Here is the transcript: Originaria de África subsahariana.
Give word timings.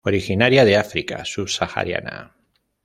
Originaria 0.03 0.65
de 0.65 0.77
África 0.77 1.23
subsahariana. 1.25 2.35